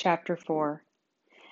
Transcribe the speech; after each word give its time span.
Chapter 0.00 0.36
4 0.36 0.84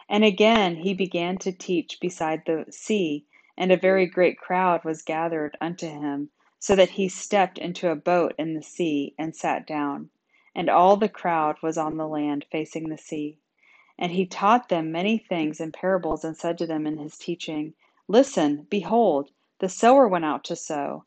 And 0.09 0.23
again 0.23 0.77
he 0.77 0.95
began 0.95 1.37
to 1.39 1.51
teach 1.51 1.99
beside 1.99 2.45
the 2.47 2.67
sea, 2.71 3.27
and 3.59 3.73
a 3.73 3.77
very 3.77 4.07
great 4.07 4.39
crowd 4.39 4.85
was 4.85 5.03
gathered 5.03 5.59
unto 5.61 5.89
him, 5.89 6.31
so 6.61 6.77
that 6.77 6.91
he 6.91 7.09
stepped 7.09 7.59
into 7.59 7.91
a 7.91 7.97
boat 7.97 8.37
in 8.39 8.55
the 8.55 8.63
sea, 8.63 9.17
and 9.19 9.35
sat 9.35 9.67
down. 9.67 10.11
And 10.55 10.71
all 10.71 10.97
the 10.97 11.09
crowd 11.09 11.57
was 11.61 11.77
on 11.77 11.97
the 11.97 12.07
land 12.07 12.47
facing 12.53 12.89
the 12.89 12.97
sea. 12.97 13.41
And 13.99 14.13
he 14.13 14.27
taught 14.27 14.69
them 14.69 14.93
many 14.93 15.19
things 15.19 15.59
in 15.61 15.73
parables, 15.73 16.25
and 16.25 16.37
said 16.37 16.57
to 16.59 16.69
them 16.69 16.87
in 16.87 16.99
his 16.99 17.19
teaching, 17.19 17.75
Listen, 18.07 18.69
behold, 18.71 19.33
the 19.59 19.69
sower 19.69 20.07
went 20.07 20.25
out 20.25 20.45
to 20.45 20.55
sow. 20.55 21.05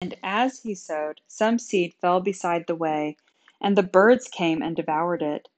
And 0.00 0.16
as 0.22 0.62
he 0.62 0.74
sowed, 0.74 1.20
some 1.28 1.58
seed 1.58 1.92
fell 1.92 2.20
beside 2.20 2.66
the 2.66 2.74
way, 2.74 3.18
and 3.60 3.76
the 3.76 3.82
birds 3.82 4.28
came 4.28 4.62
and 4.62 4.74
devoured 4.74 5.20
it. 5.20 5.50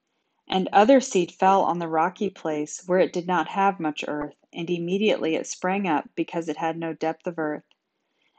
And 0.49 0.69
other 0.71 1.01
seed 1.01 1.33
fell 1.33 1.63
on 1.63 1.79
the 1.79 1.89
rocky 1.89 2.29
place, 2.29 2.87
where 2.87 2.99
it 2.99 3.11
did 3.11 3.27
not 3.27 3.49
have 3.49 3.81
much 3.81 4.05
earth, 4.07 4.37
and 4.53 4.69
immediately 4.69 5.35
it 5.35 5.45
sprang 5.45 5.85
up, 5.85 6.07
because 6.15 6.47
it 6.47 6.55
had 6.55 6.77
no 6.77 6.93
depth 6.93 7.27
of 7.27 7.37
earth. 7.37 7.65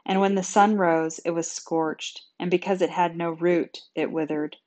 And 0.07 0.19
when 0.19 0.33
the 0.33 0.41
sun 0.41 0.75
rose, 0.77 1.19
it 1.19 1.29
was 1.31 1.51
scorched, 1.51 2.23
and 2.39 2.49
because 2.49 2.81
it 2.81 2.89
had 2.89 3.15
no 3.15 3.29
root, 3.29 3.83
it 3.93 4.11
withered. 4.11 4.57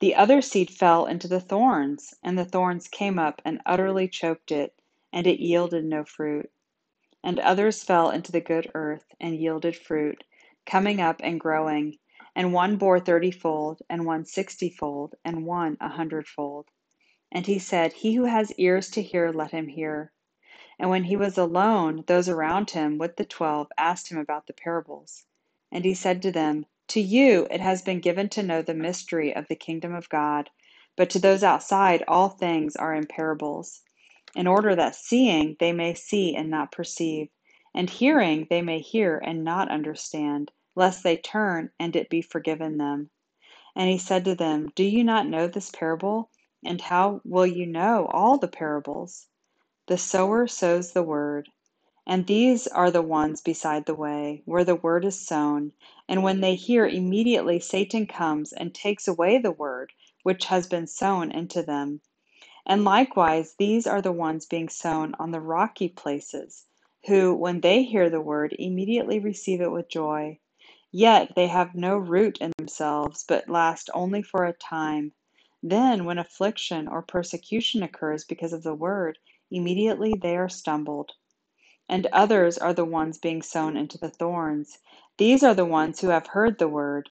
The 0.00 0.16
other 0.16 0.42
seed 0.42 0.70
fell 0.70 1.06
into 1.06 1.28
the 1.28 1.38
thorns, 1.40 2.14
and 2.24 2.36
the 2.36 2.44
thorns 2.44 2.88
came 2.88 3.20
up 3.20 3.40
and 3.44 3.60
utterly 3.64 4.08
choked 4.08 4.50
it, 4.50 4.74
and 5.12 5.28
it 5.28 5.38
yielded 5.38 5.84
no 5.84 6.02
fruit. 6.02 6.50
And 7.22 7.38
others 7.38 7.84
fell 7.84 8.10
into 8.10 8.32
the 8.32 8.40
good 8.40 8.68
earth, 8.74 9.04
and 9.20 9.36
yielded 9.36 9.76
fruit, 9.76 10.24
coming 10.66 11.00
up 11.00 11.20
and 11.22 11.38
growing, 11.38 11.98
and 12.38 12.54
one 12.54 12.78
bore 12.78 13.00
thirtyfold, 13.00 13.80
and 13.90 14.06
one 14.06 14.24
sixtyfold, 14.24 15.16
and 15.26 15.46
one 15.46 15.76
a 15.82 15.90
hundredfold. 15.90 16.68
And 17.32 17.46
he 17.46 17.58
said, 17.60 17.92
He 17.94 18.14
who 18.14 18.24
has 18.24 18.52
ears 18.54 18.90
to 18.92 19.02
hear, 19.02 19.32
let 19.32 19.52
him 19.52 19.68
hear. 19.68 20.12
And 20.78 20.90
when 20.90 21.06
he 21.06 21.16
was 21.16 21.38
alone, 21.38 22.04
those 22.08 22.28
around 22.28 22.72
him 22.72 22.98
with 22.98 23.16
the 23.16 23.26
twelve 23.26 23.68
asked 23.78 24.10
him 24.10 24.18
about 24.18 24.48
the 24.48 24.54
parables. 24.54 25.24
And 25.72 25.86
he 25.86 25.94
said 25.94 26.22
to 26.24 26.32
them, 26.32 26.66
To 26.90 27.00
you 27.00 27.48
it 27.50 27.62
has 27.62 27.82
been 27.82 28.00
given 28.00 28.28
to 28.30 28.44
know 28.44 28.62
the 28.62 28.74
mystery 28.74 29.34
of 29.36 29.48
the 29.48 29.56
kingdom 29.56 29.94
of 29.94 30.10
God, 30.10 30.50
but 30.96 31.10
to 31.12 31.20
those 31.20 31.44
outside 31.44 32.04
all 32.08 32.30
things 32.30 32.76
are 32.76 32.94
in 32.94 33.06
parables, 33.06 33.82
in 34.36 34.46
order 34.48 34.76
that 34.76 34.96
seeing 34.96 35.56
they 35.60 35.72
may 35.72 35.94
see 35.94 36.36
and 36.36 36.50
not 36.50 36.72
perceive, 36.72 37.30
and 37.74 37.90
hearing 37.90 38.46
they 38.50 38.62
may 38.62 38.80
hear 38.80 39.18
and 39.18 39.44
not 39.44 39.70
understand, 39.70 40.52
lest 40.78 41.04
they 41.04 41.18
turn 41.18 41.72
and 41.80 41.96
it 41.96 42.10
be 42.10 42.22
forgiven 42.22 42.78
them. 42.78 43.10
And 43.76 43.90
he 43.90 43.98
said 43.98 44.24
to 44.26 44.34
them, 44.34 44.70
Do 44.74 44.84
you 44.84 45.04
not 45.04 45.28
know 45.28 45.48
this 45.48 45.70
parable? 45.70 46.30
And 46.64 46.80
how 46.80 47.20
will 47.24 47.46
you 47.46 47.66
know 47.66 48.08
all 48.12 48.38
the 48.38 48.48
parables? 48.48 49.28
The 49.88 49.98
sower 49.98 50.46
sows 50.48 50.92
the 50.92 51.02
word. 51.02 51.50
And 52.06 52.26
these 52.26 52.66
are 52.68 52.90
the 52.90 53.02
ones 53.02 53.40
beside 53.40 53.86
the 53.86 53.94
way, 53.94 54.42
where 54.46 54.64
the 54.64 54.76
word 54.76 55.04
is 55.04 55.20
sown. 55.20 55.72
And 56.08 56.22
when 56.22 56.40
they 56.40 56.56
hear, 56.56 56.86
immediately 56.86 57.60
Satan 57.60 58.06
comes 58.06 58.52
and 58.52 58.74
takes 58.74 59.08
away 59.08 59.38
the 59.38 59.52
word 59.52 59.92
which 60.24 60.46
has 60.46 60.66
been 60.68 60.86
sown 60.88 61.30
into 61.32 61.62
them. 61.62 62.02
And 62.66 62.84
likewise, 62.84 63.54
these 63.58 63.86
are 63.86 64.02
the 64.02 64.12
ones 64.12 64.46
being 64.46 64.68
sown 64.68 65.14
on 65.18 65.32
the 65.32 65.40
rocky 65.40 65.88
places, 65.88 66.66
who, 67.06 67.34
when 67.34 67.60
they 67.60 67.82
hear 67.84 68.10
the 68.10 68.20
word, 68.20 68.54
immediately 68.58 69.18
receive 69.18 69.60
it 69.60 69.72
with 69.72 69.88
joy. 69.90 70.38
Yet 70.92 71.34
they 71.36 71.48
have 71.48 71.74
no 71.74 71.98
root 71.98 72.38
in 72.40 72.52
themselves, 72.58 73.24
but 73.28 73.48
last 73.48 73.90
only 73.94 74.22
for 74.22 74.44
a 74.44 74.54
time. 74.54 75.12
Then, 75.62 76.04
when 76.06 76.18
affliction 76.18 76.88
or 76.88 77.02
persecution 77.02 77.82
occurs 77.82 78.24
because 78.24 78.52
of 78.54 78.62
the 78.62 78.74
word, 78.74 79.18
Immediately 79.50 80.14
they 80.20 80.36
are 80.36 80.48
stumbled. 80.48 81.12
And 81.88 82.06
others 82.12 82.58
are 82.58 82.74
the 82.74 82.84
ones 82.84 83.18
being 83.18 83.42
sown 83.42 83.76
into 83.76 83.98
the 83.98 84.10
thorns. 84.10 84.78
These 85.18 85.42
are 85.42 85.54
the 85.54 85.64
ones 85.66 86.00
who 86.00 86.08
have 86.08 86.28
heard 86.28 86.58
the 86.58 86.68
word, 86.68 87.10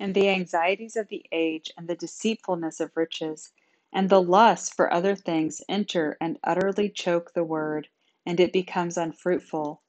and 0.00 0.14
the 0.14 0.28
anxieties 0.28 0.96
of 0.96 1.08
the 1.08 1.26
age, 1.32 1.70
and 1.76 1.88
the 1.88 1.96
deceitfulness 1.96 2.80
of 2.80 2.96
riches, 2.96 3.52
and 3.92 4.08
the 4.10 4.22
lust 4.22 4.74
for 4.74 4.92
other 4.92 5.16
things 5.16 5.62
enter 5.68 6.16
and 6.20 6.38
utterly 6.44 6.90
choke 6.90 7.34
the 7.34 7.44
word, 7.44 7.88
and 8.26 8.40
it 8.40 8.52
becomes 8.52 8.96
unfruitful. 8.98 9.82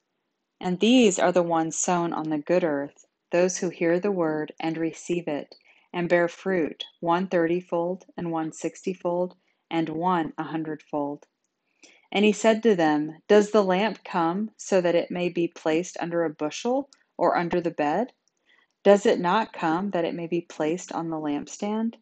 And 0.60 0.80
these 0.80 1.18
are 1.18 1.32
the 1.32 1.42
ones 1.42 1.78
sown 1.78 2.12
on 2.12 2.30
the 2.30 2.38
good 2.38 2.64
earth, 2.64 3.06
those 3.32 3.58
who 3.58 3.70
hear 3.70 4.00
the 4.00 4.12
word 4.12 4.52
and 4.60 4.78
receive 4.78 5.28
it, 5.28 5.56
and 5.92 6.08
bear 6.08 6.28
fruit, 6.28 6.84
one 7.00 7.28
thirtyfold, 7.28 8.04
and 8.16 8.32
one 8.32 8.52
sixtyfold, 8.52 9.36
and 9.70 9.90
one 9.90 10.34
a 10.38 10.44
hundredfold. 10.44 11.26
And 12.12 12.24
he 12.24 12.32
said 12.32 12.62
to 12.64 12.76
them, 12.76 13.18
Does 13.28 13.50
the 13.52 13.62
lamp 13.64 14.04
come 14.04 14.50
so 14.56 14.80
that 14.80 14.94
it 14.94 15.10
may 15.10 15.28
be 15.28 15.48
placed 15.48 15.96
under 16.00 16.24
a 16.24 16.30
bushel 16.30 16.90
or 17.18 17.36
under 17.36 17.60
the 17.60 17.70
bed? 17.70 18.12
Does 18.84 19.06
it 19.06 19.20
not 19.20 19.52
come 19.52 19.90
that 19.92 20.06
it 20.06 20.14
may 20.14 20.26
be 20.28 20.40
placed 20.42 20.92
on 20.92 21.10
the 21.10 21.18
lampstand? 21.18 21.96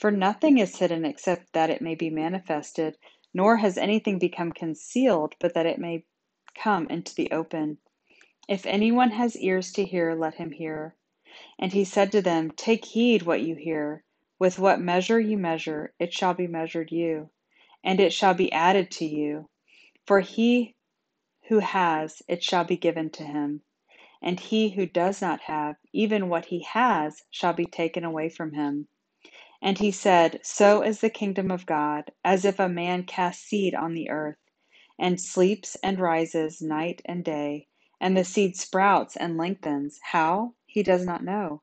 For 0.00 0.10
nothing 0.10 0.58
is 0.58 0.78
hidden 0.78 1.04
except 1.04 1.52
that 1.54 1.70
it 1.70 1.82
may 1.82 1.94
be 1.94 2.10
manifested, 2.10 2.98
nor 3.34 3.58
has 3.58 3.78
anything 3.78 4.18
become 4.18 4.52
concealed 4.52 5.36
but 5.40 5.54
that 5.54 5.66
it 5.66 5.78
may 5.78 6.04
come 6.60 6.88
into 6.90 7.14
the 7.14 7.30
open. 7.32 7.78
If 8.48 8.66
anyone 8.66 9.12
has 9.12 9.36
ears 9.38 9.72
to 9.74 9.84
hear, 9.84 10.14
let 10.14 10.36
him 10.36 10.52
hear. 10.52 10.96
And 11.58 11.72
he 11.72 11.84
said 11.84 12.12
to 12.12 12.22
them, 12.22 12.52
Take 12.52 12.86
heed 12.86 13.22
what 13.22 13.42
you 13.42 13.56
hear. 13.56 14.04
With 14.38 14.58
what 14.58 14.80
measure 14.80 15.20
you 15.20 15.38
measure, 15.38 15.94
it 16.00 16.12
shall 16.14 16.34
be 16.34 16.46
measured 16.48 16.92
you 16.92 17.30
and 17.84 18.00
it 18.00 18.12
shall 18.12 18.34
be 18.34 18.52
added 18.52 18.90
to 18.92 19.04
you. 19.06 19.48
For 20.06 20.20
he 20.20 20.76
who 21.48 21.60
has, 21.60 22.22
it 22.28 22.42
shall 22.44 22.64
be 22.64 22.76
given 22.76 23.10
to 23.10 23.24
him. 23.24 23.62
And 24.22 24.40
he 24.40 24.70
who 24.70 24.86
does 24.86 25.22
not 25.22 25.42
have, 25.42 25.76
even 25.92 26.28
what 26.28 26.46
he 26.46 26.62
has, 26.62 27.22
shall 27.30 27.52
be 27.54 27.66
taken 27.66 28.04
away 28.04 28.28
from 28.30 28.54
him. 28.54 28.88
And 29.62 29.78
he 29.78 29.90
said, 29.92 30.40
So 30.44 30.82
is 30.82 31.00
the 31.00 31.10
kingdom 31.10 31.50
of 31.50 31.66
God, 31.66 32.12
as 32.24 32.44
if 32.44 32.60
a 32.60 32.68
man 32.68 33.04
cast 33.04 33.42
seed 33.44 33.74
on 33.74 33.94
the 33.94 34.10
earth, 34.10 34.38
and 34.98 35.20
sleeps 35.20 35.76
and 35.82 35.98
rises 36.00 36.62
night 36.62 37.02
and 37.06 37.24
day, 37.24 37.68
and 38.00 38.16
the 38.16 38.24
seed 38.24 38.56
sprouts 38.56 39.16
and 39.16 39.36
lengthens. 39.38 40.00
How? 40.02 40.54
He 40.66 40.82
does 40.82 41.06
not 41.06 41.24
know. 41.24 41.62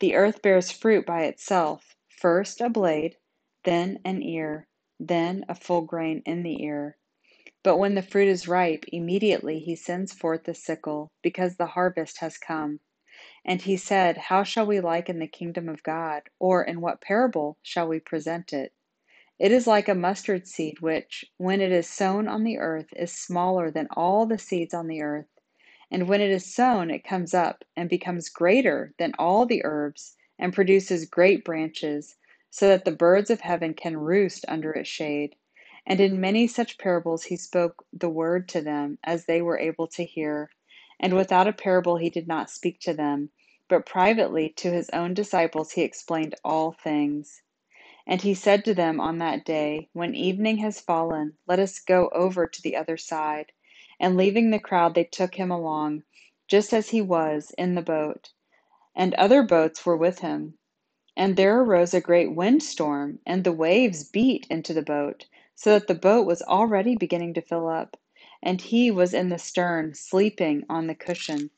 The 0.00 0.16
earth 0.16 0.42
bears 0.42 0.72
fruit 0.72 1.06
by 1.06 1.24
itself, 1.24 1.96
first 2.08 2.60
a 2.60 2.70
blade, 2.70 3.16
then 3.64 4.00
an 4.04 4.22
ear 4.22 4.68
then 5.00 5.44
a 5.48 5.54
full 5.54 5.82
grain 5.82 6.22
in 6.26 6.42
the 6.42 6.62
ear. 6.62 6.96
But 7.64 7.78
when 7.78 7.94
the 7.96 8.02
fruit 8.02 8.28
is 8.28 8.48
ripe, 8.48 8.84
immediately 8.88 9.60
he 9.60 9.76
sends 9.76 10.12
forth 10.14 10.44
the 10.44 10.54
sickle, 10.54 11.12
because 11.22 11.56
the 11.56 11.66
harvest 11.66 12.18
has 12.20 12.38
come. 12.38 12.80
And 13.44 13.62
he 13.62 13.76
said, 13.76 14.18
How 14.18 14.44
shall 14.44 14.66
we 14.66 14.80
liken 14.80 15.18
the 15.20 15.28
kingdom 15.28 15.68
of 15.68 15.82
God? 15.82 16.22
Or 16.40 16.64
in 16.64 16.80
what 16.80 17.00
parable 17.02 17.58
shall 17.62 17.88
we 17.88 18.00
present 18.00 18.52
it? 18.52 18.72
It 19.38 19.52
is 19.52 19.66
like 19.68 19.88
a 19.88 19.94
mustard 19.94 20.48
seed, 20.48 20.80
which, 20.80 21.26
when 21.38 21.60
it 21.60 21.72
is 21.72 21.88
sown 21.88 22.28
on 22.28 22.44
the 22.44 22.58
earth, 22.58 22.88
is 22.96 23.12
smaller 23.12 23.70
than 23.70 23.88
all 23.92 24.26
the 24.26 24.38
seeds 24.38 24.74
on 24.74 24.88
the 24.88 25.02
earth. 25.02 25.28
And 25.90 26.08
when 26.08 26.20
it 26.20 26.30
is 26.30 26.54
sown, 26.54 26.90
it 26.90 27.04
comes 27.04 27.32
up 27.32 27.64
and 27.76 27.88
becomes 27.88 28.28
greater 28.28 28.92
than 28.98 29.14
all 29.18 29.46
the 29.46 29.64
herbs, 29.64 30.16
and 30.38 30.52
produces 30.52 31.06
great 31.06 31.44
branches 31.44 32.16
so 32.50 32.68
that 32.68 32.84
the 32.84 32.92
birds 32.92 33.30
of 33.30 33.40
heaven 33.40 33.74
can 33.74 33.96
roost 33.96 34.44
under 34.48 34.72
its 34.72 34.88
shade. 34.88 35.36
And 35.86 36.00
in 36.00 36.20
many 36.20 36.46
such 36.46 36.78
parables 36.78 37.24
he 37.24 37.36
spoke 37.36 37.86
the 37.92 38.10
word 38.10 38.48
to 38.50 38.60
them, 38.60 38.98
as 39.04 39.24
they 39.24 39.40
were 39.40 39.58
able 39.58 39.86
to 39.88 40.04
hear. 40.04 40.50
And 41.00 41.14
without 41.14 41.48
a 41.48 41.52
parable 41.52 41.96
he 41.96 42.10
did 42.10 42.28
not 42.28 42.50
speak 42.50 42.80
to 42.80 42.92
them, 42.92 43.30
but 43.68 43.86
privately 43.86 44.50
to 44.56 44.70
his 44.70 44.90
own 44.90 45.14
disciples 45.14 45.72
he 45.72 45.82
explained 45.82 46.34
all 46.44 46.72
things. 46.72 47.42
And 48.06 48.22
he 48.22 48.34
said 48.34 48.64
to 48.66 48.74
them 48.74 49.00
on 49.00 49.18
that 49.18 49.44
day, 49.44 49.88
When 49.94 50.14
evening 50.14 50.58
has 50.58 50.80
fallen, 50.80 51.38
let 51.46 51.58
us 51.58 51.78
go 51.78 52.08
over 52.10 52.46
to 52.46 52.62
the 52.62 52.76
other 52.76 52.96
side. 52.98 53.52
And 54.00 54.16
leaving 54.16 54.50
the 54.50 54.58
crowd, 54.60 54.94
they 54.94 55.04
took 55.04 55.34
him 55.34 55.50
along, 55.50 56.04
just 56.46 56.72
as 56.72 56.90
he 56.90 57.02
was, 57.02 57.52
in 57.58 57.74
the 57.74 57.82
boat. 57.82 58.32
And 58.94 59.14
other 59.14 59.42
boats 59.42 59.84
were 59.86 59.96
with 59.96 60.20
him. 60.20 60.54
And 61.16 61.36
there 61.36 61.60
arose 61.60 61.94
a 61.94 62.00
great 62.00 62.34
windstorm, 62.34 63.18
and 63.26 63.44
the 63.44 63.52
waves 63.52 64.04
beat 64.04 64.46
into 64.50 64.72
the 64.72 64.82
boat, 64.82 65.26
so 65.56 65.72
that 65.72 65.88
the 65.88 65.94
boat 65.94 66.26
was 66.26 66.42
already 66.42 66.96
beginning 66.96 67.34
to 67.34 67.40
fill 67.42 67.68
up. 67.68 67.96
And 68.42 68.60
he 68.60 68.90
was 68.90 69.14
in 69.14 69.28
the 69.28 69.38
stern, 69.38 69.94
sleeping 69.94 70.64
on 70.68 70.86
the 70.86 70.94
cushion. 70.94 71.50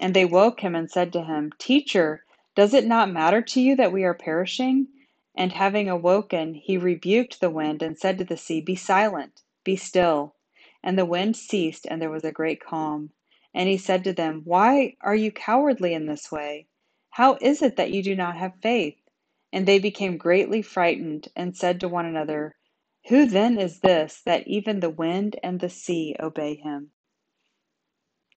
And 0.00 0.14
they 0.14 0.24
woke 0.24 0.60
him 0.60 0.74
and 0.74 0.90
said 0.90 1.12
to 1.14 1.24
him, 1.24 1.52
Teacher, 1.58 2.24
does 2.56 2.74
it 2.74 2.86
not 2.86 3.10
matter 3.10 3.42
to 3.42 3.60
you 3.60 3.76
that 3.76 3.92
we 3.92 4.04
are 4.04 4.14
perishing? 4.14 4.88
And 5.36 5.52
having 5.52 5.88
awoken, 5.88 6.54
he 6.54 6.78
rebuked 6.78 7.40
the 7.40 7.50
wind 7.50 7.82
and 7.82 7.98
said 7.98 8.18
to 8.18 8.24
the 8.24 8.36
sea, 8.36 8.60
Be 8.60 8.76
silent, 8.76 9.42
be 9.64 9.76
still. 9.76 10.34
And 10.84 10.96
the 10.96 11.04
wind 11.04 11.36
ceased, 11.36 11.86
and 11.90 12.00
there 12.00 12.08
was 12.10 12.22
a 12.22 12.30
great 12.30 12.60
calm. 12.60 13.10
And 13.52 13.68
he 13.68 13.76
said 13.76 14.04
to 14.04 14.12
them, 14.12 14.42
Why 14.44 14.94
are 15.00 15.16
you 15.16 15.32
cowardly 15.32 15.92
in 15.92 16.06
this 16.06 16.30
way? 16.30 16.68
How 17.10 17.36
is 17.40 17.62
it 17.62 17.74
that 17.76 17.90
you 17.90 18.00
do 18.00 18.14
not 18.14 18.36
have 18.36 18.60
faith? 18.62 18.96
And 19.52 19.66
they 19.66 19.80
became 19.80 20.16
greatly 20.16 20.62
frightened, 20.62 21.30
and 21.34 21.56
said 21.56 21.80
to 21.80 21.88
one 21.88 22.06
another, 22.06 22.54
Who 23.08 23.26
then 23.26 23.58
is 23.58 23.80
this, 23.80 24.20
that 24.22 24.46
even 24.46 24.78
the 24.78 24.90
wind 24.90 25.34
and 25.42 25.58
the 25.58 25.68
sea 25.68 26.14
obey 26.20 26.54
him? 26.54 26.92